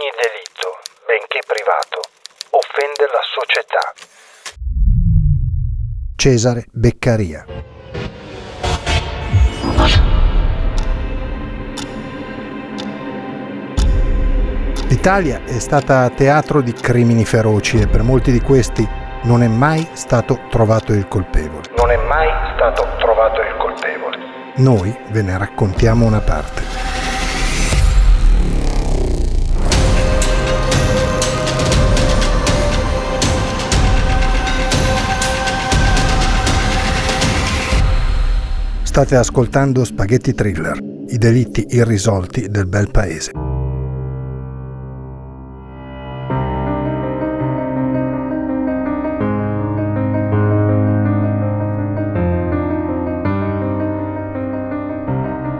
Ogni 0.00 0.12
delitto, 0.16 0.78
benché 1.04 1.40
privato, 1.46 2.00
offende 2.56 3.04
la 3.12 3.20
società. 3.36 3.92
Cesare 6.16 6.64
Beccaria. 6.72 7.44
L'Italia 14.88 15.42
è 15.44 15.58
stata 15.58 16.08
teatro 16.08 16.62
di 16.62 16.72
crimini 16.72 17.26
feroci 17.26 17.78
e 17.78 17.86
per 17.86 18.00
molti 18.00 18.32
di 18.32 18.40
questi 18.40 18.88
non 19.24 19.42
è 19.42 19.48
mai 19.48 19.86
stato 19.92 20.46
trovato 20.48 20.94
il 20.94 21.08
colpevole. 21.08 21.68
Non 21.76 21.90
è 21.90 21.96
mai 21.96 22.54
stato 22.54 22.88
trovato 22.96 23.42
il 23.42 23.54
colpevole. 23.58 24.16
Noi 24.56 24.98
ve 25.10 25.20
ne 25.20 25.36
raccontiamo 25.36 26.06
una 26.06 26.20
parte. 26.20 26.89
State 39.00 39.16
ascoltando 39.16 39.82
Spaghetti 39.82 40.34
Thriller, 40.34 40.78
i 41.08 41.16
delitti 41.16 41.64
irrisolti 41.70 42.48
del 42.50 42.66
bel 42.66 42.90
paese. 42.90 43.30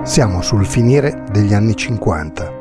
Siamo 0.02 0.42
sul 0.42 0.66
finire 0.66 1.24
degli 1.32 1.54
anni 1.54 1.74
50. 1.74 2.52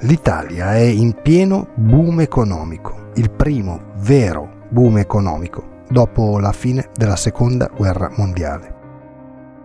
L'Italia 0.00 0.74
è 0.74 0.80
in 0.80 1.14
pieno 1.22 1.68
boom 1.76 2.20
economico, 2.20 3.10
il 3.14 3.30
primo 3.30 3.92
vero 3.98 4.64
boom 4.70 4.98
economico 4.98 5.82
dopo 5.88 6.40
la 6.40 6.50
fine 6.50 6.88
della 6.96 7.14
seconda 7.14 7.70
guerra 7.72 8.10
mondiale 8.16 8.73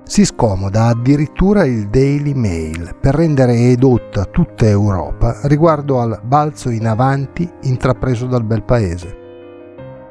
si 0.10 0.26
scomoda 0.26 0.86
addirittura 0.86 1.66
il 1.66 1.88
Daily 1.88 2.34
Mail 2.34 2.96
per 3.00 3.14
rendere 3.14 3.54
edotta 3.70 4.26
tutta 4.26 4.66
Europa 4.66 5.42
riguardo 5.44 6.02
al 6.02 6.20
balzo 6.24 6.72
in 6.72 6.88
avanti 6.88 7.48
intrapreso 7.62 8.26
dal 8.26 8.44
bel 8.44 8.64
paese. 8.64 9.18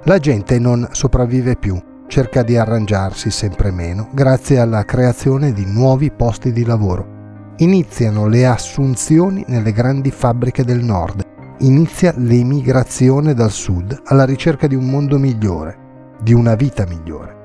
La 0.05 0.19
gente 0.19 0.61
non 0.61 0.87
sopravvive 0.93 1.57
più, 1.57 1.77
cerca 2.07 2.45
di 2.45 2.57
arrangiarsi 2.57 3.33
sempre 3.33 3.73
meno 3.73 4.09
grazie 4.13 4.61
alla 4.61 4.85
creazione 4.85 5.53
di 5.53 5.65
nuovi 5.67 6.13
posti 6.13 6.53
di 6.53 6.65
lavoro. 6.65 7.55
Iniziano 7.57 8.29
le 8.29 8.47
assunzioni 8.47 9.45
nelle 9.49 9.73
grandi 9.73 10.13
fabbriche 10.13 10.63
del 10.63 10.85
nord, 10.85 11.27
inizia 11.59 12.15
l'emigrazione 12.17 13.35
dal 13.35 13.51
sud 13.51 14.01
alla 14.05 14.25
ricerca 14.25 14.69
di 14.69 14.77
un 14.77 14.85
mondo 14.89 15.19
migliore, 15.19 15.77
di 16.23 16.33
una 16.35 16.55
vita 16.55 16.87
migliore. 16.87 17.38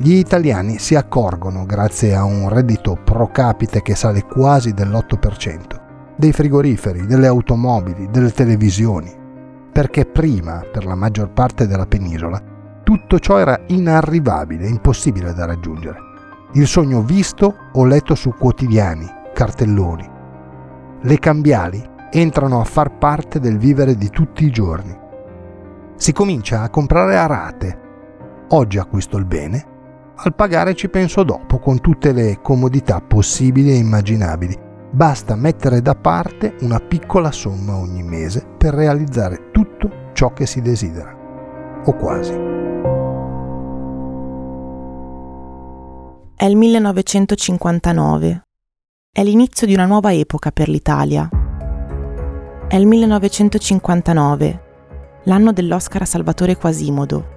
Gli 0.00 0.12
italiani 0.12 0.78
si 0.78 0.94
accorgono, 0.94 1.66
grazie 1.66 2.14
a 2.14 2.22
un 2.22 2.48
reddito 2.48 2.96
pro 3.02 3.32
capite 3.32 3.82
che 3.82 3.96
sale 3.96 4.22
quasi 4.22 4.72
dell'8%, 4.72 6.14
dei 6.16 6.30
frigoriferi, 6.30 7.04
delle 7.04 7.26
automobili, 7.26 8.08
delle 8.08 8.30
televisioni, 8.30 9.12
perché 9.72 10.06
prima, 10.06 10.62
per 10.70 10.86
la 10.86 10.94
maggior 10.94 11.30
parte 11.30 11.66
della 11.66 11.86
penisola, 11.86 12.40
tutto 12.84 13.18
ciò 13.18 13.38
era 13.38 13.58
inarrivabile, 13.66 14.68
impossibile 14.68 15.34
da 15.34 15.46
raggiungere. 15.46 15.98
Il 16.52 16.68
sogno 16.68 17.02
visto 17.02 17.52
o 17.72 17.84
letto 17.84 18.14
su 18.14 18.32
quotidiani, 18.38 19.04
cartelloni. 19.34 20.08
Le 21.00 21.18
cambiali 21.18 21.84
entrano 22.12 22.60
a 22.60 22.64
far 22.64 22.98
parte 22.98 23.40
del 23.40 23.58
vivere 23.58 23.96
di 23.96 24.10
tutti 24.10 24.44
i 24.44 24.52
giorni. 24.52 24.96
Si 25.96 26.12
comincia 26.12 26.62
a 26.62 26.70
comprare 26.70 27.18
a 27.18 27.26
rate. 27.26 27.80
Oggi 28.50 28.78
acquisto 28.78 29.16
il 29.16 29.24
bene, 29.24 29.76
al 30.20 30.34
pagare 30.34 30.74
ci 30.74 30.88
penso 30.88 31.22
dopo, 31.22 31.58
con 31.58 31.80
tutte 31.80 32.12
le 32.12 32.40
comodità 32.42 33.00
possibili 33.00 33.70
e 33.70 33.76
immaginabili. 33.76 34.56
Basta 34.90 35.36
mettere 35.36 35.80
da 35.80 35.94
parte 35.94 36.56
una 36.60 36.80
piccola 36.80 37.30
somma 37.30 37.76
ogni 37.76 38.02
mese 38.02 38.44
per 38.58 38.74
realizzare 38.74 39.50
tutto 39.52 40.10
ciò 40.14 40.32
che 40.32 40.46
si 40.46 40.60
desidera. 40.60 41.14
O 41.84 41.94
quasi. 41.94 42.32
È 46.34 46.44
il 46.44 46.56
1959. 46.56 48.42
È 49.12 49.22
l'inizio 49.22 49.66
di 49.66 49.74
una 49.74 49.86
nuova 49.86 50.12
epoca 50.12 50.50
per 50.50 50.68
l'Italia. 50.68 51.28
È 52.66 52.76
il 52.76 52.86
1959, 52.86 54.62
l'anno 55.24 55.52
dell'Oscar 55.52 56.02
a 56.02 56.06
Salvatore 56.06 56.56
Quasimodo 56.56 57.36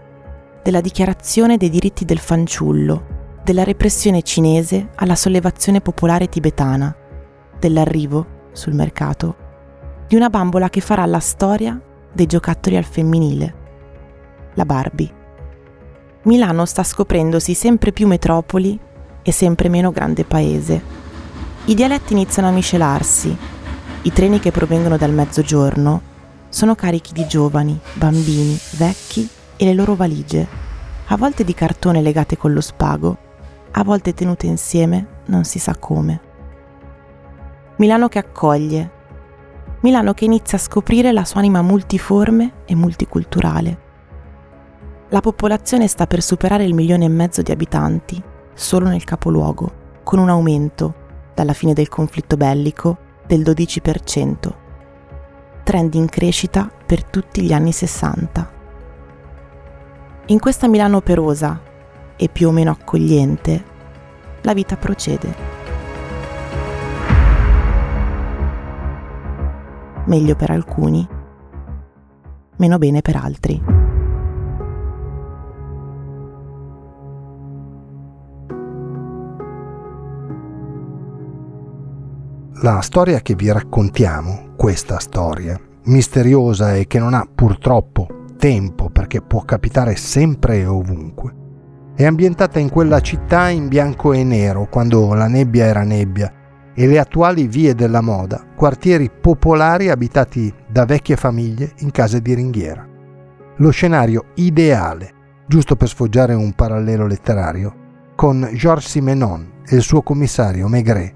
della 0.64 0.82
dichiarazione 0.82 1.58
dei 1.58 1.70
diritti 1.70 2.06
del 2.06 2.20
fanciullo, 2.20 3.40
della 3.44 3.64
repressione 3.64 4.22
cinese 4.22 4.90
alla 4.96 5.16
sollevazione 5.16 5.82
popolare 5.82 6.30
tibetana, 6.30 6.96
dell'arrivo, 7.60 8.40
sul 8.52 8.74
mercato, 8.74 9.36
di 10.08 10.16
una 10.16 10.30
bambola 10.30 10.70
che 10.70 10.82
farà 10.82 11.06
la 11.06 11.20
storia 11.20 11.80
dei 12.12 12.26
giocattoli 12.26 12.76
al 12.76 12.84
femminile, 12.84 13.56
la 14.54 14.66
Barbie. 14.66 15.20
Milano 16.24 16.66
sta 16.66 16.84
scoprendosi 16.84 17.54
sempre 17.54 17.92
più 17.92 18.06
metropoli 18.08 18.80
e 19.24 19.32
sempre 19.32 19.70
meno 19.70 19.92
grande 19.92 20.24
paese. 20.24 21.00
I 21.66 21.74
dialetti 21.74 22.14
iniziano 22.14 22.50
a 22.50 22.52
miscelarsi, 22.52 23.36
i 24.04 24.14
treni 24.14 24.40
che 24.40 24.52
provengono 24.52 24.98
dal 24.98 25.14
mezzogiorno 25.14 26.10
sono 26.50 26.76
carichi 26.76 27.14
di 27.14 27.26
giovani, 27.26 27.80
bambini, 27.94 28.60
vecchi 28.72 29.30
e 29.62 29.66
le 29.66 29.76
loro 29.76 29.94
valigie, 29.94 30.48
a 31.06 31.16
volte 31.18 31.44
di 31.44 31.54
cartone 31.54 32.02
legate 32.02 32.36
con 32.36 32.52
lo 32.52 32.62
spago, 32.62 33.18
a 33.70 33.84
volte 33.84 34.16
tenute 34.16 34.48
insieme 34.48 35.20
non 35.26 35.44
si 35.44 35.60
sa 35.60 35.76
come. 35.76 36.20
Milano 37.76 38.08
che 38.08 38.18
accoglie, 38.18 38.92
Milano 39.82 40.16
che 40.16 40.26
inizia 40.26 40.58
a 40.58 40.62
scoprire 40.62 41.12
la 41.12 41.24
sua 41.26 41.42
anima 41.42 41.62
multiforme 41.62 42.54
e 42.66 42.74
multiculturale. 42.74 43.80
La 45.10 45.22
popolazione 45.22 45.88
sta 45.88 46.08
per 46.08 46.24
superare 46.24 46.64
il 46.64 46.74
milione 46.74 47.06
e 47.06 47.10
mezzo 47.10 47.44
di 47.44 47.52
abitanti 47.52 48.20
solo 48.56 48.88
nel 48.88 49.04
capoluogo, 49.04 50.00
con 50.02 50.18
un 50.18 50.30
aumento, 50.30 50.96
dalla 51.36 51.54
fine 51.54 51.74
del 51.74 51.88
conflitto 51.88 52.36
bellico, 52.36 52.98
del 53.28 53.42
12%. 53.42 54.54
Trend 55.64 55.94
in 55.94 56.10
crescita 56.10 56.68
per 56.84 57.04
tutti 57.04 57.44
gli 57.44 57.54
anni 57.54 57.72
60. 57.72 58.61
In 60.32 60.40
questa 60.40 60.70
Milano 60.70 60.96
operosa 60.96 61.62
e 62.16 62.30
più 62.30 62.48
o 62.48 62.52
meno 62.52 62.72
accogliente, 62.72 63.66
la 64.44 64.54
vita 64.54 64.78
procede. 64.78 65.36
Meglio 70.06 70.36
per 70.38 70.52
alcuni, 70.52 71.06
meno 72.56 72.78
bene 72.78 73.02
per 73.02 73.18
altri. 73.18 73.62
La 82.62 82.80
storia 82.80 83.20
che 83.20 83.36
vi 83.36 83.52
raccontiamo, 83.52 84.54
questa 84.56 84.98
storia, 85.00 85.60
misteriosa 85.88 86.74
e 86.76 86.88
che 86.88 87.00
non 87.00 87.14
ha 87.16 87.28
purtroppo 87.30 88.20
tempo, 88.42 88.90
perché 88.90 89.22
può 89.22 89.42
capitare 89.42 89.96
sempre 89.96 90.58
e 90.58 90.66
ovunque. 90.66 91.36
È 91.96 92.04
ambientata 92.06 92.58
in 92.58 92.72
quella 92.72 93.00
città 93.00 93.50
in 93.50 93.68
bianco 93.68 94.14
e 94.14 94.24
nero, 94.24 94.68
quando 94.68 95.14
la 95.14 95.28
nebbia 95.28 95.66
era 95.66 95.84
nebbia, 95.84 96.34
e 96.74 96.88
le 96.88 96.98
attuali 96.98 97.46
vie 97.46 97.76
della 97.76 98.02
moda, 98.02 98.44
quartieri 98.56 99.12
popolari 99.12 99.90
abitati 99.90 100.52
da 100.68 100.86
vecchie 100.86 101.18
famiglie 101.18 101.74
in 101.82 101.92
case 101.92 102.20
di 102.20 102.34
ringhiera. 102.34 102.84
Lo 103.58 103.70
scenario 103.70 104.32
ideale, 104.34 105.14
giusto 105.48 105.76
per 105.76 105.90
sfoggiare 105.90 106.34
un 106.34 106.54
parallelo 106.54 107.06
letterario, 107.06 107.76
con 108.16 108.50
Georges 108.54 108.90
Simenon 108.90 109.52
e 109.68 109.76
il 109.76 109.84
suo 109.84 110.02
commissario 110.02 110.68
Maigret, 110.68 111.14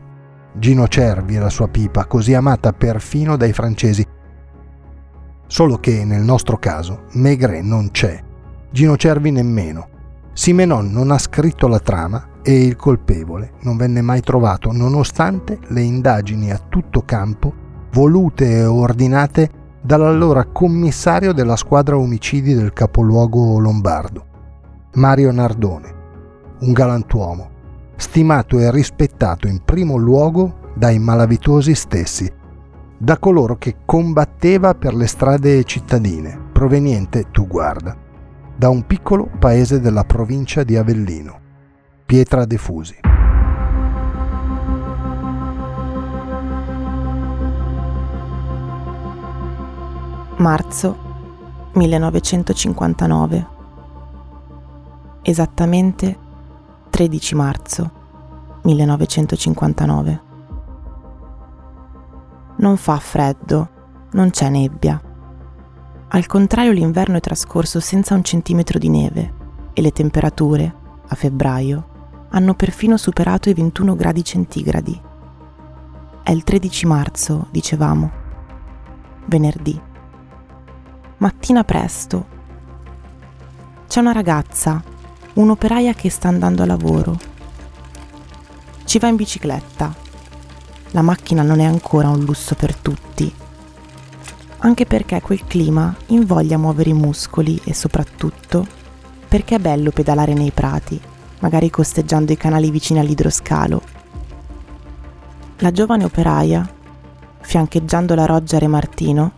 Gino 0.54 0.88
Cervi 0.88 1.38
e 1.38 1.40
la 1.40 1.50
sua 1.50 1.70
pipa, 1.70 2.06
così 2.06 2.36
amata 2.36 2.72
perfino 2.72 3.36
dai 3.36 3.52
francesi. 3.52 4.06
Solo 5.48 5.78
che 5.78 6.04
nel 6.04 6.24
nostro 6.24 6.58
caso 6.58 7.04
Maigret 7.14 7.64
non 7.64 7.92
c'è, 7.92 8.22
Gino 8.72 8.98
Cervi 8.98 9.32
nemmeno. 9.32 9.88
Simenon 10.34 10.92
non 10.92 11.12
ha 11.12 11.18
scritto 11.18 11.68
la 11.68 11.80
trama 11.80 12.28
e 12.42 12.64
il 12.64 12.76
colpevole 12.76 13.54
non 13.62 13.78
venne 13.78 14.02
mai 14.02 14.22
trovato, 14.22 14.72
nonostante 14.72 15.60
le 15.70 15.82
indagini 15.82 16.52
a 16.52 16.62
tutto 16.68 17.04
campo, 17.06 17.54
volute 17.92 18.50
e 18.50 18.66
ordinate 18.66 19.50
dall'allora 19.82 20.46
commissario 20.46 21.32
della 21.32 21.56
squadra 21.56 21.98
omicidi 21.98 22.54
del 22.54 22.74
capoluogo 22.74 23.60
lombardo, 23.60 24.26
Mario 24.96 25.32
Nardone, 25.32 25.94
un 26.60 26.74
galantuomo, 26.74 27.50
stimato 27.96 28.60
e 28.60 28.72
rispettato 28.72 29.48
in 29.48 29.62
primo 29.64 29.96
luogo 29.96 30.72
dai 30.76 31.00
malavitosi 31.00 31.74
stessi, 31.76 32.32
da 32.98 33.18
coloro 33.18 33.58
che 33.58 33.78
combatteva 33.86 34.74
per 34.74 34.94
le 34.94 35.08
strade 35.08 35.64
cittadine, 35.64 36.40
proveniente, 36.52 37.30
tu 37.32 37.46
guarda, 37.48 37.96
da 38.56 38.70
un 38.70 38.86
piccolo 38.86 39.30
paese 39.38 39.82
della 39.82 40.06
provincia 40.06 40.64
di 40.64 40.78
Avellino. 40.78 41.40
Pietra 42.06 42.46
De 42.46 42.58
Fusi. 42.58 43.00
Marzo 50.38 50.98
1959. 51.74 53.48
Esattamente 55.24 56.18
13 56.90 57.36
marzo 57.36 57.92
1959. 58.62 60.25
Non 62.66 62.78
fa 62.78 62.98
freddo, 62.98 63.70
non 64.14 64.32
c'è 64.32 64.50
nebbia. 64.50 65.00
Al 66.08 66.26
contrario 66.26 66.72
l'inverno 66.72 67.18
è 67.18 67.20
trascorso 67.20 67.80
senza 67.80 68.16
un 68.16 68.24
centimetro 68.24 68.80
di 68.80 68.90
neve 68.90 69.34
e 69.72 69.84
le 69.84 69.92
temperature, 69.92 70.76
a 71.08 71.14
febbraio, 71.14 72.26
hanno 72.30 72.56
perfino 72.56 72.98
superato 72.98 73.50
i 73.50 73.54
21 73.54 73.96
gradi 73.96 74.24
centigradi. 74.24 75.00
È 76.24 76.32
il 76.32 76.44
13 76.44 76.88
marzo, 76.88 77.46
dicevamo. 77.52 78.12
Venerdì. 79.26 79.80
Mattina 81.18 81.64
presto. 81.64 82.26
C'è 83.88 84.00
una 84.00 84.12
ragazza, 84.12 84.82
un'operaia 85.34 85.94
che 85.94 86.10
sta 86.10 86.30
andando 86.30 86.64
a 86.64 86.66
lavoro. 86.66 87.16
Ci 88.86 88.98
va 88.98 89.08
in 89.08 89.18
bicicletta. 89.18 90.05
La 90.96 91.02
macchina 91.02 91.42
non 91.42 91.60
è 91.60 91.66
ancora 91.66 92.08
un 92.08 92.24
lusso 92.24 92.56
per 92.56 92.74
tutti. 92.74 93.30
Anche 94.60 94.86
perché 94.86 95.20
quel 95.20 95.44
clima 95.46 95.94
invoglia 96.08 96.56
a 96.56 96.58
muovere 96.58 96.92
i 96.92 96.94
muscoli 96.94 97.60
e 97.66 97.74
soprattutto 97.74 98.66
perché 99.28 99.56
è 99.56 99.60
bello 99.60 99.92
pedalare 99.92 100.34
nei 100.34 100.52
prati 100.52 101.00
magari 101.40 101.70
costeggiando 101.70 102.32
i 102.32 102.38
canali 102.38 102.72
vicini 102.72 103.00
all'idroscalo. 103.00 103.82
La 105.58 105.72
giovane 105.72 106.06
operaia, 106.06 106.66
fiancheggiando 107.42 108.16
la 108.16 108.26
roggia 108.26 108.58
Re 108.58 108.68
Martino, 108.68 109.32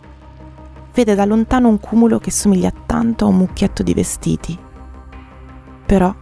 vede 0.94 1.16
da 1.16 1.24
lontano 1.24 1.68
un 1.68 1.80
cumulo 1.80 2.20
che 2.20 2.30
somiglia 2.30 2.72
tanto 2.86 3.24
a 3.24 3.28
un 3.28 3.36
mucchietto 3.36 3.82
di 3.82 3.94
vestiti. 3.94 4.56
Però, 5.86 6.14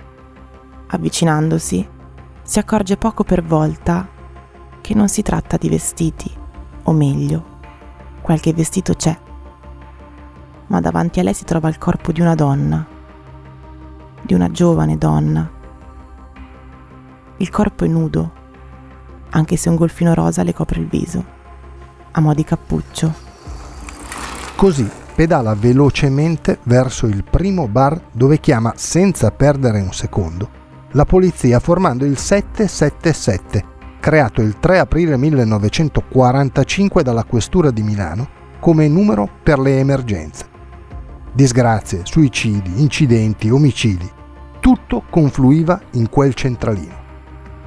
avvicinandosi, 0.86 1.88
si 2.42 2.58
accorge 2.58 2.96
poco 2.96 3.22
per 3.22 3.42
volta 3.42 4.14
che 4.86 4.94
non 4.94 5.08
si 5.08 5.22
tratta 5.22 5.56
di 5.56 5.68
vestiti, 5.68 6.32
o 6.84 6.92
meglio, 6.92 7.44
qualche 8.20 8.52
vestito 8.52 8.94
c'è, 8.94 9.18
ma 10.68 10.80
davanti 10.80 11.18
a 11.18 11.24
lei 11.24 11.34
si 11.34 11.42
trova 11.42 11.68
il 11.68 11.76
corpo 11.76 12.12
di 12.12 12.20
una 12.20 12.36
donna, 12.36 12.86
di 14.22 14.32
una 14.32 14.48
giovane 14.52 14.96
donna, 14.96 15.50
il 17.38 17.50
corpo 17.50 17.84
è 17.84 17.88
nudo, 17.88 18.32
anche 19.30 19.56
se 19.56 19.68
un 19.68 19.74
golfino 19.74 20.14
rosa 20.14 20.44
le 20.44 20.54
copre 20.54 20.78
il 20.78 20.86
viso, 20.86 21.24
a 22.12 22.20
mo' 22.20 22.32
di 22.32 22.44
cappuccio. 22.44 23.12
Così 24.54 24.88
pedala 25.16 25.56
velocemente 25.56 26.60
verso 26.62 27.06
il 27.06 27.24
primo 27.24 27.66
bar 27.66 28.00
dove 28.12 28.38
chiama 28.38 28.72
senza 28.76 29.32
perdere 29.32 29.80
un 29.80 29.92
secondo 29.92 30.62
la 30.92 31.04
polizia 31.04 31.58
formando 31.58 32.04
il 32.04 32.16
777, 32.16 33.74
creato 34.06 34.40
il 34.40 34.60
3 34.60 34.78
aprile 34.78 35.16
1945 35.16 37.02
dalla 37.02 37.24
Questura 37.24 37.72
di 37.72 37.82
Milano 37.82 38.28
come 38.60 38.86
numero 38.86 39.28
per 39.42 39.58
le 39.58 39.80
emergenze. 39.80 40.46
Disgrazie, 41.32 42.02
suicidi, 42.04 42.80
incidenti, 42.80 43.50
omicidi, 43.50 44.08
tutto 44.60 45.02
confluiva 45.10 45.80
in 45.94 46.08
quel 46.08 46.34
centralino. 46.34 46.94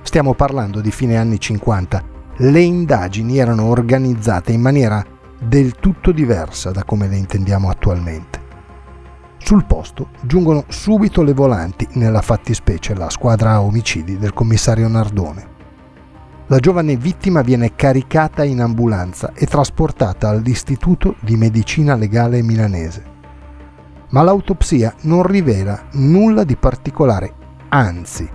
Stiamo 0.01 0.33
parlando 0.33 0.80
di 0.80 0.91
fine 0.91 1.18
anni 1.18 1.41
50. 1.41 2.03
Le 2.38 2.62
indagini 2.62 3.38
erano 3.38 3.65
organizzate 3.65 4.53
in 4.53 4.62
maniera 4.62 5.03
del 5.38 5.74
tutto 5.74 6.13
diversa 6.13 6.71
da 6.71 6.86
come 6.86 7.09
le 7.09 7.18
intendiamo 7.18 7.69
attualmente. 7.69 8.39
Sul 9.39 9.65
posto 9.65 10.12
giungono 10.21 10.63
subito 10.69 11.21
le 11.21 11.33
volanti, 11.33 11.86
nella 11.95 12.21
fattispecie 12.21 12.95
la 12.95 13.09
squadra 13.09 13.59
omicidi 13.59 14.18
del 14.18 14.31
commissario 14.31 14.88
Nardone. 14.88 15.57
La 16.51 16.57
giovane 16.57 16.96
vittima 16.96 17.44
viene 17.44 17.75
caricata 17.75 18.44
in 18.44 18.60
ambulanza 18.60 19.34
e 19.36 19.46
trasportata 19.46 20.30
all'Istituto 20.30 21.16
di 21.19 21.38
Medicina 21.38 21.94
Legale 21.94 22.42
Milanese. 22.42 23.04
Ma 24.10 24.24
l'autopsia 24.24 24.96
non 25.01 25.22
rivela 25.22 25.80
nulla 25.92 26.44
di 26.44 26.56
particolare, 26.56 27.34
anzi 27.69 28.28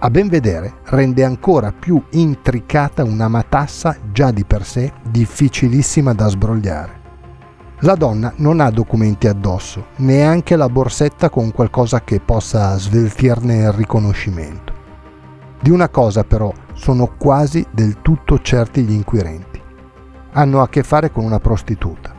a 0.00 0.10
ben 0.10 0.28
vedere 0.28 0.74
rende 0.84 1.24
ancora 1.24 1.72
più 1.72 2.00
intricata 2.10 3.02
una 3.02 3.26
matassa 3.26 3.96
già 4.12 4.30
di 4.30 4.44
per 4.44 4.64
sé 4.64 4.92
difficilissima 5.10 6.14
da 6.14 6.28
sbrogliare. 6.28 7.00
La 7.80 7.96
donna 7.96 8.32
non 8.36 8.60
ha 8.60 8.70
documenti 8.70 9.26
addosso, 9.26 9.86
neanche 9.96 10.54
la 10.54 10.68
borsetta 10.68 11.28
con 11.28 11.50
qualcosa 11.50 12.02
che 12.02 12.20
possa 12.20 12.78
sveltirne 12.78 13.56
il 13.56 13.72
riconoscimento. 13.72 14.72
Di 15.60 15.70
una 15.70 15.88
cosa 15.88 16.22
però 16.22 16.52
sono 16.78 17.14
quasi 17.18 17.66
del 17.72 18.00
tutto 18.00 18.40
certi 18.40 18.82
gli 18.82 18.92
inquirenti. 18.92 19.60
Hanno 20.32 20.62
a 20.62 20.68
che 20.68 20.82
fare 20.82 21.10
con 21.10 21.24
una 21.24 21.40
prostituta. 21.40 22.14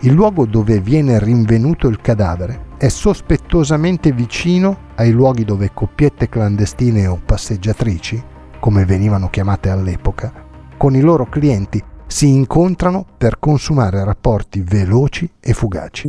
Il 0.00 0.12
luogo 0.12 0.46
dove 0.46 0.80
viene 0.80 1.18
rinvenuto 1.18 1.88
il 1.88 2.00
cadavere 2.00 2.68
è 2.78 2.88
sospettosamente 2.88 4.12
vicino 4.12 4.88
ai 4.94 5.10
luoghi 5.10 5.44
dove 5.44 5.72
coppiette 5.74 6.28
clandestine 6.28 7.06
o 7.06 7.20
passeggiatrici, 7.22 8.22
come 8.60 8.84
venivano 8.86 9.28
chiamate 9.28 9.68
all'epoca, 9.68 10.32
con 10.76 10.94
i 10.94 11.00
loro 11.00 11.26
clienti 11.26 11.82
si 12.06 12.28
incontrano 12.28 13.04
per 13.18 13.38
consumare 13.38 14.02
rapporti 14.04 14.62
veloci 14.62 15.30
e 15.38 15.52
fugaci. 15.52 16.08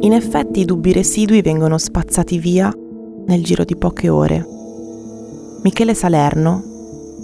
In 0.00 0.12
effetti 0.12 0.60
i 0.60 0.64
dubbi 0.64 0.92
residui 0.92 1.42
vengono 1.42 1.78
spazzati 1.78 2.38
via 2.38 2.72
nel 3.26 3.42
giro 3.42 3.64
di 3.64 3.76
poche 3.76 4.08
ore. 4.08 4.46
Michele 5.62 5.94
Salerno, 5.94 6.62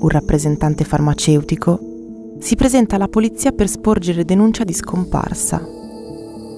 un 0.00 0.08
rappresentante 0.08 0.84
farmaceutico, 0.84 1.78
si 2.38 2.54
presenta 2.54 2.94
alla 2.94 3.08
polizia 3.08 3.52
per 3.52 3.68
sporgere 3.68 4.24
denuncia 4.24 4.64
di 4.64 4.72
scomparsa. 4.72 5.60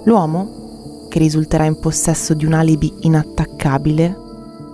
L'uomo, 0.04 1.06
che 1.08 1.18
risulterà 1.18 1.64
in 1.64 1.78
possesso 1.80 2.34
di 2.34 2.44
un 2.44 2.52
alibi 2.52 2.92
inattaccabile, 3.00 4.14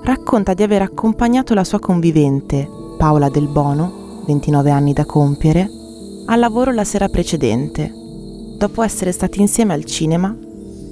racconta 0.03 0.55
di 0.55 0.63
aver 0.63 0.83
accompagnato 0.83 1.55
la 1.55 1.65
sua 1.65 1.79
convivente, 1.79 2.69
Paola 2.99 3.29
Del 3.29 3.49
Bono, 3.49 4.23
29 4.27 4.71
anni 4.71 4.93
da 4.93 5.05
compiere, 5.05 5.71
al 6.27 6.41
lavoro 6.41 6.73
la 6.73 6.85
sera 6.85 7.09
precedente, 7.09 7.93
dopo 8.59 8.83
essere 8.83 9.13
stati 9.13 9.41
insieme 9.41 9.75
al 9.75 9.85
cinema 9.85 10.37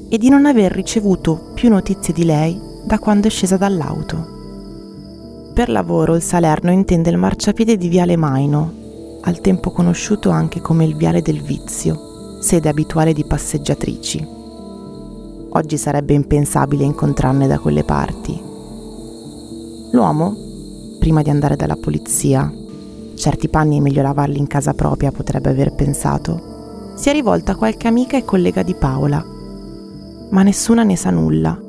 e 0.09 0.19
di 0.19 0.29
non 0.29 0.47
aver 0.47 0.71
ricevuto 0.71 1.51
più 1.55 1.69
notizie 1.71 2.15
di 2.15 2.25
lei 2.25 2.73
da 2.85 2.99
quando 2.99 3.29
è 3.29 3.31
scesa 3.31 3.57
dall'auto. 3.57 4.33
Per 5.55 5.69
lavoro 5.69 6.15
il 6.15 6.23
Salerno 6.23 6.71
intende 6.71 7.11
il 7.11 7.17
marciapiede 7.17 7.77
di 7.77 7.89
Viale 7.89 8.17
Maino, 8.17 8.83
al 9.23 9.41
tempo 9.41 9.71
conosciuto 9.71 10.31
anche 10.31 10.61
come 10.61 10.85
il 10.85 10.97
Viale 10.97 11.23
del 11.23 11.41
Vizio, 11.41 12.41
sede 12.41 12.69
abituale 12.69 13.13
di 13.13 13.25
passeggiatrici. 13.25 14.27
Oggi 15.51 15.79
sarebbe 15.79 16.13
impensabile 16.13 16.85
incontrarne 16.85 17.47
da 17.47 17.59
quelle 17.59 17.85
parti. 17.85 18.39
L'uomo, 19.93 20.37
prima 20.99 21.23
di 21.23 21.31
andare 21.31 21.57
dalla 21.57 21.77
polizia, 21.77 22.53
certi 23.15 23.49
panni 23.49 23.79
è 23.79 23.81
meglio 23.81 24.03
lavarli 24.03 24.39
in 24.39 24.49
casa 24.49 24.75
propria, 24.75 25.13
potrebbe 25.13 25.51
aver 25.51 25.75
pensato, 25.75 26.93
si 26.97 27.09
è 27.09 27.13
rivolta 27.13 27.53
a 27.53 27.57
qualche 27.57 27.89
amica 27.89 28.17
e 28.17 28.25
collega 28.25 28.63
di 28.63 28.75
Paola, 28.75 29.25
ma 30.31 30.43
nessuna 30.43 30.83
ne 30.83 30.97
sa 30.97 31.11
nulla. 31.11 31.64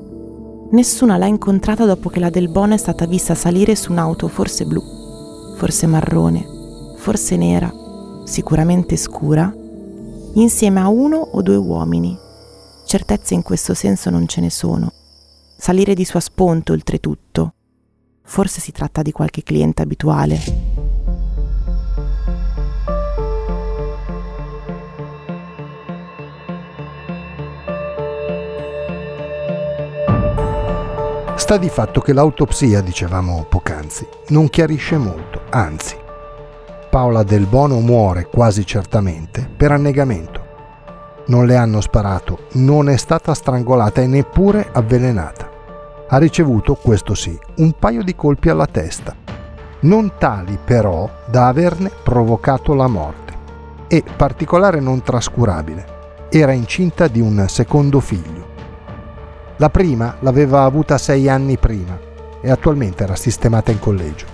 Nessuna 0.72 1.17
l'ha 1.17 1.27
incontrata 1.27 1.86
dopo 1.86 2.10
che 2.10 2.19
la 2.19 2.29
Del 2.29 2.50
Bono 2.50 2.74
è 2.74 2.77
stata 2.77 3.05
vista 3.05 3.36
salire 3.36 3.75
su 3.75 3.91
un'auto 3.91 4.27
forse 4.27 4.65
blu, 4.65 4.81
forse 5.55 5.86
marrone, 5.86 6.43
forse 6.98 7.38
nera, 7.38 7.72
sicuramente 8.25 8.98
scura, 8.98 9.53
insieme 10.34 10.79
a 10.79 10.88
uno 10.88 11.17
o 11.17 11.41
due 11.41 11.55
uomini. 11.55 12.17
Certezze 12.86 13.36
in 13.36 13.43
questo 13.43 13.74
senso 13.74 14.10
non 14.10 14.27
ce 14.27 14.41
ne 14.41 14.50
sono. 14.50 14.91
Salire 15.57 15.93
di 15.93 16.03
sua 16.03 16.19
spunto, 16.19 16.74
oltretutto. 16.74 17.53
Forse 18.24 18.60
si 18.60 18.72
tratta 18.72 19.01
di 19.01 19.12
qualche 19.12 19.43
cliente 19.43 19.84
abituale. 19.84 20.75
Sta 31.36 31.58
di 31.58 31.68
fatto 31.68 32.00
che 32.00 32.13
l'autopsia, 32.13 32.80
dicevamo 32.80 33.46
poc'anzi, 33.50 34.08
non 34.30 34.50
chiarisce 34.50 34.98
molto, 34.98 35.42
anzi. 35.50 35.98
Paola 36.89 37.24
Del 37.24 37.46
Bono 37.46 37.82
muore 37.82 38.27
quasi 38.27 38.65
certamente 38.65 39.48
per 39.56 39.74
annegamento. 39.74 40.44
Non 41.27 41.46
le 41.46 41.58
hanno 41.58 41.82
sparato, 41.82 42.48
non 42.54 42.88
è 42.89 42.96
stata 42.96 43.34
strangolata 43.34 44.01
e 44.01 44.08
neppure 44.08 44.70
avvelenata. 44.72 45.51
Ha 46.08 46.18
ricevuto, 46.18 46.75
questo 46.75 47.13
sì, 47.13 47.38
un 47.58 47.74
paio 47.77 48.01
di 48.01 48.15
colpi 48.15 48.48
alla 48.48 48.65
testa, 48.65 49.13
non 49.82 50.13
tali 50.18 50.58
però 50.63 51.08
da 51.30 51.48
averne 51.48 51.92
provocato 52.01 52.74
la 52.74 52.88
morte. 52.88 53.34
E 53.88 54.06
particolare 54.15 54.80
non 54.80 55.01
trascurabile, 55.04 55.86
era 56.30 56.54
incinta 56.54 57.10
di 57.10 57.20
un 57.20 57.46
secondo 57.50 58.00
figlio 58.00 58.54
la 59.57 59.69
prima 59.69 60.15
l'aveva 60.19 60.63
avuta 60.63 60.97
sei 60.97 61.29
anni 61.29 61.57
prima 61.57 61.97
e 62.41 62.51
attualmente 62.51 63.03
era 63.03 63.15
sistemata 63.15 63.71
in 63.71 63.79
collegio. 63.79 64.25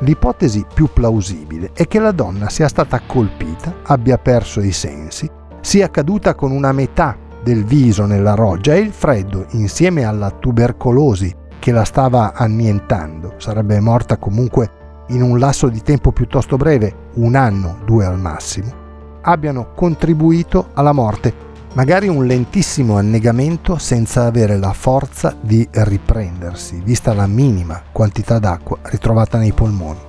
L'ipotesi 0.00 0.64
più 0.72 0.88
plausibile 0.92 1.70
è 1.72 1.86
che 1.88 1.98
la 1.98 2.12
donna 2.12 2.48
sia 2.48 2.68
stata 2.68 3.00
colpita, 3.04 3.78
abbia 3.84 4.18
perso 4.18 4.60
i 4.60 4.72
sensi, 4.72 5.28
sia 5.60 5.90
caduta 5.90 6.34
con 6.34 6.50
una 6.52 6.72
metà 6.72 7.16
del 7.42 7.64
viso 7.64 8.06
nella 8.06 8.34
roggia 8.34 8.74
e 8.74 8.78
il 8.78 8.92
freddo, 8.92 9.46
insieme 9.50 10.04
alla 10.04 10.30
tubercolosi 10.30 11.34
che 11.58 11.72
la 11.72 11.84
stava 11.84 12.32
annientando, 12.34 13.34
sarebbe 13.38 13.80
morta 13.80 14.18
comunque 14.18 15.04
in 15.08 15.22
un 15.22 15.38
lasso 15.38 15.68
di 15.68 15.82
tempo 15.82 16.12
piuttosto 16.12 16.56
breve, 16.56 17.10
un 17.14 17.34
anno, 17.34 17.78
due 17.84 18.04
al 18.04 18.18
massimo, 18.18 18.72
abbiano 19.22 19.72
contribuito 19.74 20.68
alla 20.74 20.92
morte 20.92 21.46
magari 21.74 22.08
un 22.08 22.26
lentissimo 22.26 22.96
annegamento 22.96 23.78
senza 23.78 24.24
avere 24.24 24.56
la 24.58 24.72
forza 24.72 25.36
di 25.40 25.66
riprendersi, 25.70 26.80
vista 26.82 27.14
la 27.14 27.26
minima 27.26 27.82
quantità 27.92 28.38
d'acqua 28.38 28.78
ritrovata 28.82 29.38
nei 29.38 29.52
polmoni. 29.52 30.00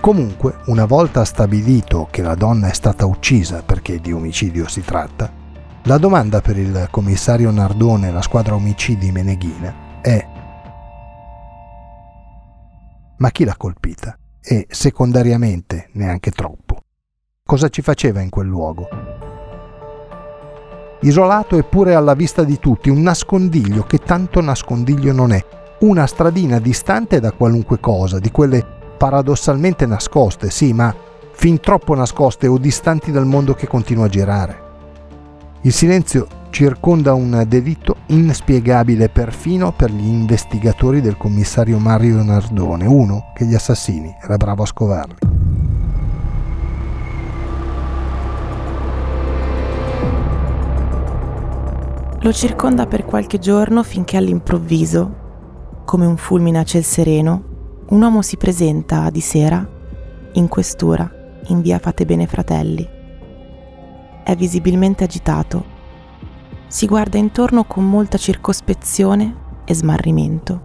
Comunque, 0.00 0.56
una 0.66 0.84
volta 0.84 1.24
stabilito 1.24 2.08
che 2.10 2.22
la 2.22 2.34
donna 2.34 2.68
è 2.68 2.74
stata 2.74 3.06
uccisa 3.06 3.62
perché 3.62 4.00
di 4.00 4.12
omicidio 4.12 4.66
si 4.66 4.82
tratta, 4.82 5.30
la 5.84 5.98
domanda 5.98 6.40
per 6.40 6.58
il 6.58 6.88
commissario 6.90 7.50
Nardone 7.50 8.08
e 8.08 8.12
la 8.12 8.22
squadra 8.22 8.54
omicidi 8.54 9.12
Meneghina 9.12 10.00
è 10.00 10.26
ma 13.22 13.30
chi 13.30 13.44
l'ha 13.44 13.56
colpita? 13.56 14.18
E 14.40 14.66
secondariamente, 14.68 15.90
neanche 15.92 16.32
troppo. 16.32 16.82
Cosa 17.44 17.68
ci 17.68 17.80
faceva 17.80 18.20
in 18.20 18.30
quel 18.30 18.48
luogo? 18.48 19.11
Isolato 21.02 21.56
eppure 21.56 21.94
alla 21.94 22.14
vista 22.14 22.44
di 22.44 22.58
tutti, 22.58 22.90
un 22.90 23.02
nascondiglio 23.02 23.84
che 23.84 23.98
tanto 23.98 24.40
nascondiglio 24.40 25.12
non 25.12 25.32
è, 25.32 25.44
una 25.80 26.06
stradina 26.06 26.58
distante 26.58 27.20
da 27.20 27.32
qualunque 27.32 27.80
cosa, 27.80 28.18
di 28.18 28.30
quelle 28.30 28.64
paradossalmente 28.96 29.86
nascoste, 29.86 30.50
sì, 30.50 30.72
ma 30.72 30.94
fin 31.32 31.60
troppo 31.60 31.94
nascoste 31.94 32.46
o 32.46 32.58
distanti 32.58 33.10
dal 33.10 33.26
mondo 33.26 33.54
che 33.54 33.66
continua 33.66 34.06
a 34.06 34.08
girare. 34.08 34.60
Il 35.62 35.72
silenzio 35.72 36.26
circonda 36.50 37.14
un 37.14 37.44
delitto 37.48 37.96
inspiegabile 38.06 39.08
perfino 39.08 39.72
per 39.72 39.90
gli 39.90 40.06
investigatori 40.06 41.00
del 41.00 41.16
commissario 41.16 41.78
Mario 41.78 42.22
Nardone, 42.22 42.86
uno 42.86 43.32
che 43.34 43.44
gli 43.44 43.54
assassini 43.54 44.14
era 44.20 44.36
bravo 44.36 44.62
a 44.62 44.66
scovarli. 44.66 45.31
Lo 52.24 52.32
circonda 52.32 52.86
per 52.86 53.04
qualche 53.04 53.40
giorno 53.40 53.82
finché 53.82 54.16
all'improvviso, 54.16 55.82
come 55.84 56.06
un 56.06 56.16
fulmine 56.16 56.60
a 56.60 56.62
ciel 56.62 56.84
sereno, 56.84 57.82
un 57.88 58.00
uomo 58.00 58.22
si 58.22 58.36
presenta 58.36 59.10
di 59.10 59.20
sera, 59.20 59.68
in 60.34 60.46
questura, 60.46 61.10
in 61.46 61.60
via 61.60 61.80
Fate 61.80 62.04
Bene 62.04 62.28
Fratelli. 62.28 62.88
È 64.22 64.36
visibilmente 64.36 65.02
agitato. 65.02 65.64
Si 66.68 66.86
guarda 66.86 67.18
intorno 67.18 67.64
con 67.64 67.88
molta 67.88 68.18
circospezione 68.18 69.34
e 69.64 69.74
smarrimento. 69.74 70.62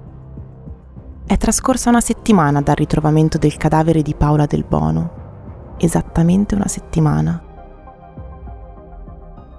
È 1.25 1.37
trascorsa 1.37 1.89
una 1.89 2.01
settimana 2.01 2.61
dal 2.61 2.75
ritrovamento 2.75 3.39
del 3.39 3.57
cadavere 3.57 4.03
di 4.03 4.13
Paola 4.13 4.45
del 4.45 4.63
Bono. 4.63 5.75
Esattamente 5.77 6.53
una 6.53 6.67
settimana. 6.67 7.46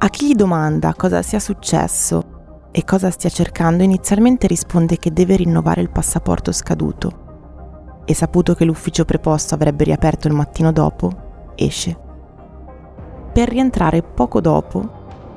A 0.01 0.11
chi 0.11 0.29
gli 0.29 0.35
domanda 0.35 0.95
cosa 0.95 1.23
sia 1.23 1.41
successo 1.41 2.69
e 2.71 2.85
cosa 2.85 3.11
stia 3.11 3.31
cercando, 3.31 3.83
inizialmente 3.83 4.47
risponde 4.47 4.97
che 4.97 5.13
deve 5.13 5.35
rinnovare 5.35 5.81
il 5.81 5.91
passaporto 5.91 6.53
scaduto 6.53 8.03
e 8.05 8.15
saputo 8.15 8.55
che 8.55 8.65
l'ufficio 8.65 9.05
preposto 9.05 9.57
avrebbe 9.57 9.83
riaperto 9.83 10.29
il 10.29 10.35
mattino 10.35 10.71
dopo, 10.71 11.51
esce. 11.57 11.99
Per 13.33 13.49
rientrare 13.49 14.05
poco 14.05 14.41
dopo, 14.41 14.89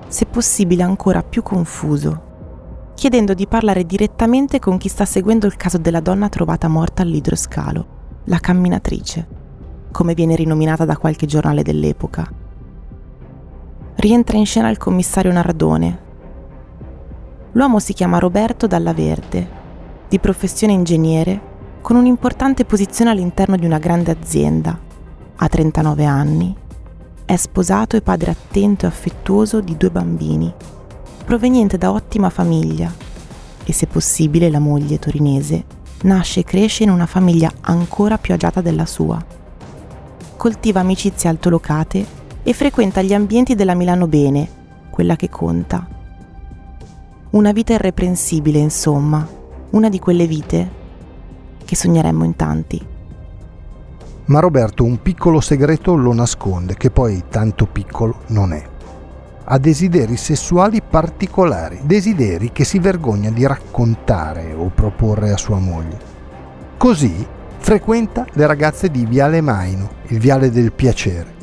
se 0.08 0.28
possibile 0.28 0.84
ancora 0.84 1.24
più 1.24 1.42
confuso, 1.42 2.92
chiedendo 2.94 3.34
di 3.34 3.48
parlare 3.48 3.84
direttamente 3.84 4.60
con 4.60 4.78
chi 4.78 4.90
sta 4.90 5.06
seguendo 5.06 5.48
il 5.48 5.58
caso 5.58 5.80
della 5.80 6.02
donna 6.02 6.30
trovata 6.30 6.68
morta 6.68 7.02
all'idroscalo, 7.02 7.88
la 8.26 8.38
camminatrice, 8.38 9.28
come 9.90 10.14
viene 10.14 10.36
rinominata 10.36 10.86
da 10.86 10.98
qualche 10.98 11.26
giornale 11.26 11.64
dell'epoca 11.64 12.41
rientra 14.02 14.36
in 14.36 14.48
scena 14.48 14.68
il 14.70 14.80
commissario 14.80 15.32
Nardone. 15.32 16.00
L'uomo 17.52 17.78
si 17.78 17.94
chiama 17.94 18.18
Roberto 18.18 18.66
Dalla 18.66 18.94
Verde, 18.94 19.48
di 20.10 20.18
professione 20.18 20.74
ingegnere, 20.74 21.50
con 21.82 21.98
un'importante 21.98 22.66
posizione 22.66 23.12
all'interno 23.12 23.58
di 23.58 23.66
una 23.68 23.78
grande 23.78 24.10
azienda. 24.10 24.76
Ha 25.36 25.48
39 25.48 26.06
anni, 26.06 26.56
è 27.26 27.36
sposato 27.36 27.96
e 27.96 28.02
padre 28.02 28.32
attento 28.32 28.86
e 28.86 28.90
affettuoso 28.90 29.62
di 29.62 29.78
due 29.78 29.92
bambini, 29.92 30.52
proveniente 31.24 31.78
da 31.78 31.92
ottima 31.92 32.32
famiglia 32.32 32.92
e 33.64 33.72
se 33.72 33.86
possibile 33.86 34.50
la 34.50 34.60
moglie 34.60 34.98
torinese 34.98 35.64
nasce 36.02 36.40
e 36.40 36.44
cresce 36.44 36.82
in 36.82 36.90
una 36.90 37.06
famiglia 37.06 37.52
ancora 37.62 38.18
più 38.18 38.34
agiata 38.34 38.62
della 38.62 38.88
sua. 38.88 39.24
Coltiva 40.38 40.80
amicizie 40.80 41.30
altolocate 41.30 42.21
e 42.44 42.54
frequenta 42.54 43.02
gli 43.02 43.14
ambienti 43.14 43.54
della 43.54 43.76
Milano 43.76 44.08
Bene, 44.08 44.50
quella 44.90 45.16
che 45.16 45.30
conta. 45.30 45.88
Una 47.32 47.52
vita 47.52 47.74
irreprensibile, 47.74 48.60
insomma, 48.60 49.28
una 49.72 49.90
di 49.90 50.00
quelle 50.00 50.26
vite 50.26 50.80
che 51.64 51.76
sogneremmo 51.76 52.24
in 52.24 52.36
tanti. 52.36 52.86
Ma 54.26 54.40
Roberto 54.40 54.84
un 54.84 55.02
piccolo 55.02 55.40
segreto 55.40 55.96
lo 55.96 56.14
nasconde, 56.14 56.76
che 56.76 56.90
poi 56.90 57.24
tanto 57.30 57.68
piccolo 57.68 58.22
non 58.28 58.54
è. 58.54 58.64
Ha 59.44 59.58
desideri 59.58 60.18
sessuali 60.18 60.82
particolari, 60.82 61.82
desideri 61.84 62.52
che 62.52 62.64
si 62.64 62.80
vergogna 62.80 63.30
di 63.30 63.46
raccontare 63.46 64.54
o 64.54 64.72
proporre 64.74 65.32
a 65.32 65.38
sua 65.38 65.60
moglie. 65.60 66.10
Così 66.78 67.26
frequenta 67.58 68.26
le 68.34 68.48
ragazze 68.48 68.90
di 68.90 69.06
Viale 69.06 69.42
Maino, 69.42 69.90
il 70.08 70.20
viale 70.20 70.50
del 70.50 70.72
piacere 70.72 71.40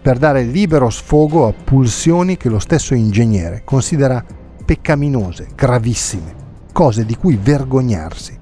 per 0.00 0.18
dare 0.18 0.42
libero 0.42 0.88
sfogo 0.88 1.46
a 1.46 1.52
pulsioni 1.52 2.36
che 2.36 2.48
lo 2.48 2.58
stesso 2.58 2.94
ingegnere 2.94 3.62
considera 3.64 4.24
peccaminose, 4.64 5.48
gravissime, 5.54 6.34
cose 6.72 7.04
di 7.04 7.16
cui 7.16 7.38
vergognarsi. 7.40 8.38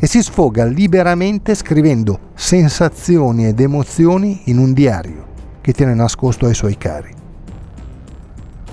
E 0.00 0.06
si 0.06 0.22
sfoga 0.22 0.64
liberamente 0.64 1.54
scrivendo 1.54 2.30
sensazioni 2.34 3.46
ed 3.46 3.60
emozioni 3.60 4.42
in 4.44 4.58
un 4.58 4.72
diario 4.72 5.26
che 5.60 5.72
tiene 5.72 5.94
nascosto 5.94 6.46
ai 6.46 6.54
suoi 6.54 6.76
cari. 6.76 7.14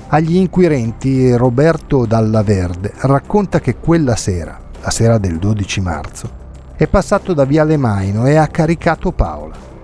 Agli 0.07 0.35
inquirenti 0.35 1.35
Roberto 1.35 2.05
Dalla 2.05 2.41
Verde 2.41 2.93
racconta 3.01 3.59
che 3.59 3.75
quella 3.75 4.15
sera, 4.15 4.59
la 4.81 4.91
sera 4.91 5.17
del 5.17 5.37
12 5.37 5.81
marzo, 5.81 6.29
è 6.75 6.87
passato 6.87 7.33
da 7.33 7.43
Viale 7.43 7.75
Maino 7.75 8.25
e 8.27 8.35
ha 8.35 8.47
caricato 8.47 9.11
Paola. 9.11 9.74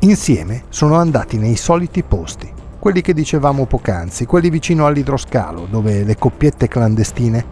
Insieme 0.00 0.62
sono 0.68 0.94
andati 0.94 1.38
nei 1.38 1.56
soliti 1.56 2.04
posti, 2.04 2.48
quelli 2.78 3.00
che 3.00 3.12
dicevamo 3.12 3.66
poc'anzi, 3.66 4.26
quelli 4.26 4.48
vicino 4.48 4.86
all'idroscalo, 4.86 5.66
dove 5.68 6.04
le 6.04 6.16
coppiette 6.16 6.68
clandestine 6.68 7.44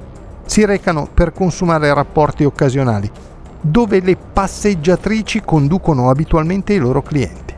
si 0.45 0.65
recano 0.65 1.09
per 1.13 1.33
consumare 1.33 1.93
rapporti 1.93 2.45
occasionali, 2.45 3.11
dove 3.61 3.99
le 3.99 4.17
passeggiatrici 4.17 5.43
conducono 5.45 6.09
abitualmente 6.09 6.73
i 6.73 6.79
loro 6.79 7.03
clienti. 7.03 7.53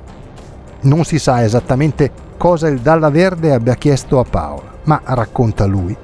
Non 0.80 1.04
si 1.04 1.18
sa 1.18 1.44
esattamente 1.44 2.10
cosa 2.38 2.68
il 2.68 2.80
Dalla 2.80 3.10
Verde 3.10 3.52
abbia 3.52 3.74
chiesto 3.74 4.18
a 4.18 4.24
Paola, 4.24 4.72
ma 4.84 5.02
racconta 5.04 5.66
lui. 5.66 5.94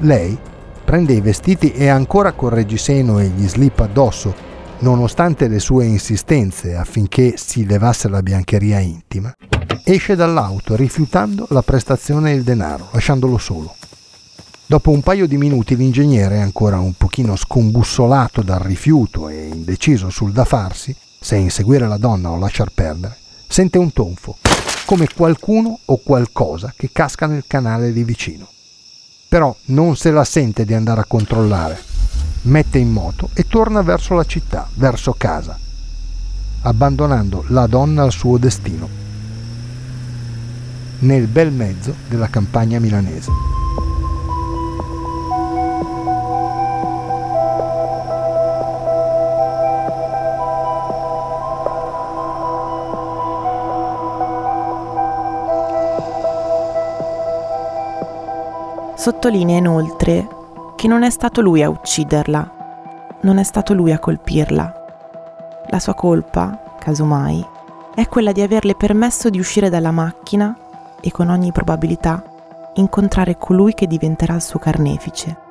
Lei 0.00 0.38
prende 0.84 1.14
i 1.14 1.22
vestiti 1.22 1.72
e 1.72 1.88
ancora 1.88 2.32
col 2.32 2.50
reggiseno 2.50 3.18
e 3.18 3.28
gli 3.28 3.48
slip 3.48 3.80
addosso, 3.80 4.34
nonostante 4.80 5.48
le 5.48 5.58
sue 5.58 5.86
insistenze 5.86 6.74
affinché 6.74 7.34
si 7.36 7.66
levasse 7.66 8.08
la 8.08 8.22
biancheria 8.22 8.78
intima, 8.78 9.34
esce 9.84 10.16
dall'auto 10.16 10.76
rifiutando 10.76 11.46
la 11.50 11.62
prestazione 11.62 12.32
e 12.32 12.34
il 12.34 12.42
denaro, 12.42 12.88
lasciandolo 12.92 13.38
solo. 13.38 13.74
Dopo 14.68 14.90
un 14.90 15.00
paio 15.00 15.28
di 15.28 15.36
minuti 15.36 15.76
l'ingegnere, 15.76 16.40
ancora 16.40 16.78
un 16.80 16.94
pochino 16.94 17.36
scombussolato 17.36 18.42
dal 18.42 18.58
rifiuto 18.58 19.28
e 19.28 19.46
indeciso 19.46 20.10
sul 20.10 20.32
da 20.32 20.44
farsi, 20.44 20.94
se 21.20 21.36
inseguire 21.36 21.86
la 21.86 21.98
donna 21.98 22.30
o 22.30 22.38
lasciar 22.38 22.70
perdere, 22.74 23.16
sente 23.46 23.78
un 23.78 23.92
tonfo, 23.92 24.36
come 24.84 25.08
qualcuno 25.14 25.78
o 25.84 26.00
qualcosa 26.02 26.74
che 26.76 26.90
casca 26.92 27.26
nel 27.26 27.44
canale 27.46 27.92
di 27.92 28.02
vicino. 28.02 28.48
Però 29.28 29.54
non 29.66 29.96
se 29.96 30.10
la 30.10 30.24
sente 30.24 30.64
di 30.64 30.74
andare 30.74 31.00
a 31.00 31.06
controllare. 31.06 31.95
Mette 32.46 32.78
in 32.78 32.92
moto 32.92 33.30
e 33.34 33.44
torna 33.48 33.82
verso 33.82 34.14
la 34.14 34.22
città, 34.22 34.68
verso 34.74 35.12
casa, 35.18 35.58
abbandonando 36.62 37.44
la 37.48 37.66
donna 37.66 38.04
al 38.04 38.12
suo 38.12 38.38
destino, 38.38 38.88
nel 41.00 41.26
bel 41.26 41.50
mezzo 41.50 41.92
della 42.08 42.28
campagna 42.30 42.78
milanese. 42.78 43.32
Sottolinea 58.94 59.58
inoltre 59.58 60.35
che 60.76 60.86
non 60.88 61.02
è 61.02 61.10
stato 61.10 61.40
lui 61.40 61.62
a 61.62 61.70
ucciderla, 61.70 63.18
non 63.22 63.38
è 63.38 63.42
stato 63.42 63.72
lui 63.72 63.92
a 63.92 63.98
colpirla. 63.98 64.84
La 65.68 65.78
sua 65.80 65.94
colpa, 65.94 66.76
casomai, 66.78 67.44
è 67.94 68.06
quella 68.08 68.30
di 68.30 68.42
averle 68.42 68.74
permesso 68.76 69.30
di 69.30 69.38
uscire 69.38 69.70
dalla 69.70 69.90
macchina 69.90 70.54
e 71.00 71.10
con 71.10 71.30
ogni 71.30 71.50
probabilità 71.50 72.22
incontrare 72.74 73.38
colui 73.38 73.72
che 73.72 73.86
diventerà 73.86 74.34
il 74.34 74.42
suo 74.42 74.58
carnefice. 74.58 75.44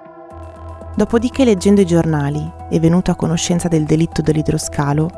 Dopodiché, 0.96 1.44
leggendo 1.44 1.82
i 1.82 1.86
giornali 1.86 2.50
e 2.70 2.80
venuto 2.80 3.10
a 3.10 3.16
conoscenza 3.16 3.68
del 3.68 3.84
delitto 3.84 4.22
dell'idroscalo, 4.22 5.10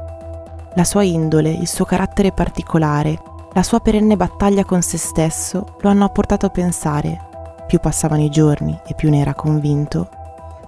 la 0.73 0.83
sua 0.85 1.03
indole, 1.03 1.49
il 1.49 1.67
suo 1.67 1.83
carattere 1.83 2.31
particolare, 2.31 3.19
la 3.51 3.61
sua 3.61 3.81
perenne 3.81 4.15
battaglia 4.15 4.63
con 4.63 4.81
se 4.81 4.97
stesso 4.97 5.75
lo 5.81 5.89
hanno 5.89 6.07
portato 6.09 6.45
a 6.45 6.49
pensare 6.49 7.27
più 7.67 7.79
passavano 7.79 8.23
i 8.23 8.29
giorni 8.29 8.79
e 8.87 8.95
più 8.95 9.09
ne 9.09 9.19
era 9.19 9.35
convinto, 9.35 10.09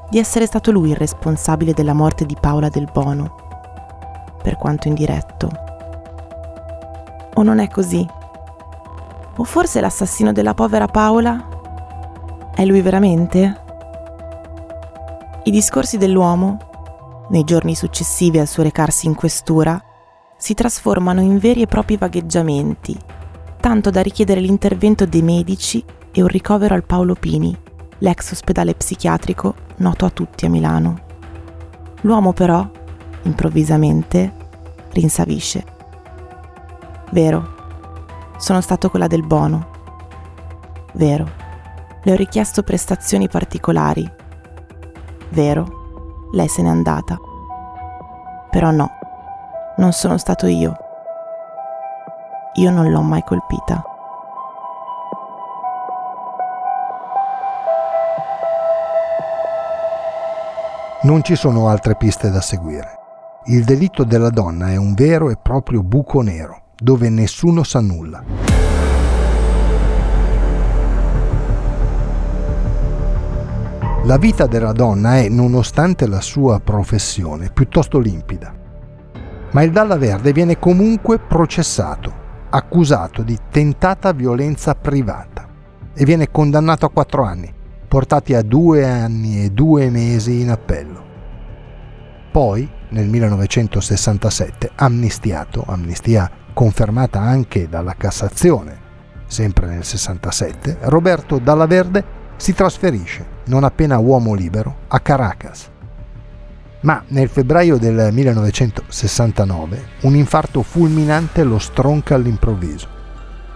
di 0.10 0.20
essere 0.20 0.46
stato 0.46 0.72
lui 0.72 0.90
il 0.90 0.96
responsabile 0.96 1.74
della 1.74 1.94
morte 1.94 2.26
di 2.26 2.38
Paola 2.40 2.70
del 2.70 2.90
Bono, 2.92 3.36
per 4.42 4.58
quanto 4.58 4.88
indiretto. 4.88 5.50
O 7.34 7.44
non 7.44 7.60
è 7.60 7.70
così? 7.70 8.06
O 9.38 9.44
forse 9.44 9.80
l'assassino 9.80 10.34
della 10.34 10.54
povera 10.54 10.88
Paola 10.88 11.48
è 12.54 12.66
lui 12.66 12.82
veramente? 12.82 13.62
I 15.44 15.52
discorsi 15.52 15.98
dell'uomo, 15.98 16.58
nei 17.30 17.46
giorni 17.46 17.76
successivi 17.76 18.40
al 18.40 18.48
suo 18.48 18.64
recarsi 18.64 19.06
in 19.08 19.16
questura, 19.16 19.82
si 20.38 20.54
trasformano 20.54 21.22
in 21.22 21.38
veri 21.38 21.62
e 21.62 21.68
propri 21.68 21.96
vagheggiamenti, 21.96 22.98
tanto 23.60 23.90
da 23.90 24.02
richiedere 24.02 24.42
l'intervento 24.42 25.06
dei 25.06 25.22
medici 25.22 25.84
e 26.12 26.22
un 26.22 26.28
ricovero 26.28 26.76
al 26.76 26.84
Paolo 26.84 27.16
Pini, 27.16 27.58
l'ex 28.00 28.32
ospedale 28.32 28.74
psichiatrico 28.74 29.54
noto 29.78 30.06
a 30.06 30.10
tutti 30.10 30.46
a 30.46 30.50
Milano. 30.50 31.00
L'uomo 32.02 32.34
però, 32.34 32.68
improvvisamente, 33.24 34.34
rinsavisce. 34.92 35.66
Vero, 37.12 37.58
sono 38.38 38.62
stato 38.62 38.90
quella 38.90 39.08
del 39.08 39.26
bono. 39.26 39.68
Vero, 40.94 41.28
le 42.04 42.12
ho 42.12 42.16
richiesto 42.16 42.64
prestazioni 42.64 43.28
particolari. 43.28 44.10
Vero, 45.30 46.28
lei 46.32 46.48
se 46.48 46.62
n'è 46.62 46.70
andata. 46.70 47.18
Però 48.50 48.72
no, 48.72 48.90
non 49.78 49.92
sono 49.92 50.18
stato 50.18 50.48
io. 50.48 50.76
Io 52.56 52.72
non 52.72 52.90
l'ho 52.90 53.02
mai 53.02 53.24
colpita. 53.24 53.89
Non 61.02 61.24
ci 61.24 61.38
sono 61.38 61.70
altre 61.70 61.96
piste 61.96 62.30
da 62.30 62.42
seguire. 62.42 62.96
Il 63.46 63.64
delitto 63.64 64.04
della 64.04 64.30
donna 64.30 64.72
è 64.72 64.76
un 64.76 64.94
vero 64.94 65.30
e 65.30 65.38
proprio 65.42 65.82
buco 65.82 66.22
nero, 66.22 66.64
dove 66.76 67.08
nessuno 67.08 67.64
sa 67.64 67.80
nulla. 67.80 68.22
La 74.04 74.18
vita 74.18 74.46
della 74.46 74.74
donna 74.74 75.20
è, 75.20 75.30
nonostante 75.30 76.06
la 76.06 76.20
sua 76.20 76.60
professione, 76.60 77.50
piuttosto 77.50 77.98
limpida. 77.98 78.54
Ma 79.52 79.62
il 79.62 79.72
Dalla 79.72 79.96
Verde 79.96 80.34
viene 80.34 80.60
comunque 80.60 81.18
processato, 81.18 82.14
accusato 82.50 83.22
di 83.22 83.38
tentata 83.50 84.12
violenza 84.12 84.76
privata 84.76 85.48
e 85.94 86.04
viene 86.04 86.30
condannato 86.30 86.86
a 86.86 86.90
quattro 86.90 87.24
anni 87.24 87.56
portati 87.90 88.36
a 88.36 88.44
due 88.44 88.88
anni 88.88 89.44
e 89.44 89.50
due 89.50 89.90
mesi 89.90 90.42
in 90.42 90.52
appello. 90.52 91.04
Poi, 92.32 92.70
nel 92.90 93.08
1967, 93.08 94.72
amnistiato, 94.76 95.64
amnistia 95.68 96.30
confermata 96.54 97.20
anche 97.20 97.68
dalla 97.68 97.96
Cassazione, 97.98 98.78
sempre 99.26 99.66
nel 99.66 99.84
67, 99.84 100.78
Roberto 100.82 101.40
Dalla 101.40 101.66
Verde 101.66 102.18
si 102.38 102.54
trasferisce, 102.54 103.26
non 103.46 103.64
appena 103.64 103.98
uomo 103.98 104.36
libero, 104.36 104.82
a 104.90 105.00
Caracas. 105.00 105.72
Ma 106.82 107.04
nel 107.08 107.28
febbraio 107.28 107.78
del 107.78 108.10
1969 108.14 109.86
un 110.02 110.16
infarto 110.16 110.62
fulminante 110.62 111.44
lo 111.44 111.58
stronca 111.58 112.14
all'improvviso 112.14 112.88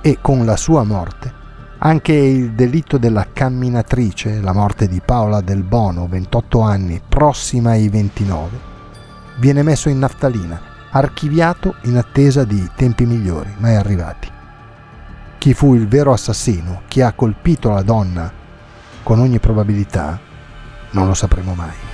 e 0.01 0.17
con 0.19 0.43
la 0.43 0.57
sua 0.57 0.83
morte 0.83 1.41
anche 1.85 2.13
il 2.13 2.51
delitto 2.51 2.97
della 2.97 3.27
camminatrice, 3.33 4.39
la 4.39 4.53
morte 4.53 4.87
di 4.87 5.01
Paola 5.03 5.41
Del 5.41 5.63
Bono, 5.63 6.07
28 6.07 6.61
anni, 6.61 7.01
prossima 7.05 7.71
ai 7.71 7.89
29, 7.89 8.59
viene 9.39 9.63
messo 9.63 9.89
in 9.89 9.99
naftalina, 9.99 10.61
archiviato 10.91 11.75
in 11.81 11.97
attesa 11.97 12.45
di 12.45 12.69
tempi 12.75 13.05
migliori, 13.05 13.53
mai 13.57 13.75
arrivati. 13.75 14.29
Chi 15.37 15.53
fu 15.53 15.75
il 15.75 15.89
vero 15.89 16.13
assassino, 16.13 16.83
chi 16.87 17.01
ha 17.01 17.11
colpito 17.11 17.69
la 17.69 17.81
donna, 17.81 18.31
con 19.03 19.19
ogni 19.19 19.39
probabilità, 19.39 20.17
non 20.91 21.07
lo 21.07 21.13
sapremo 21.13 21.53
mai. 21.53 21.92